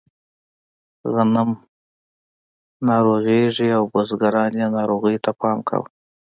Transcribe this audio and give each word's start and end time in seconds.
غنم 1.13 1.49
ناروغېږي 2.87 3.69
او 3.77 3.83
بزګرانو 3.93 4.57
یې 4.61 4.67
ناروغیو 4.77 5.23
ته 5.25 5.31
پام 5.41 5.57
کاوه. 5.67 5.87